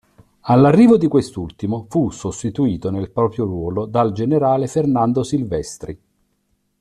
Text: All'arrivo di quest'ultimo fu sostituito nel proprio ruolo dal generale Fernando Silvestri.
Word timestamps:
All'arrivo 0.45 0.97
di 0.97 1.07
quest'ultimo 1.07 1.85
fu 1.87 2.09
sostituito 2.09 2.89
nel 2.89 3.11
proprio 3.11 3.45
ruolo 3.45 3.85
dal 3.85 4.13
generale 4.13 4.65
Fernando 4.65 5.21
Silvestri. 5.21 6.01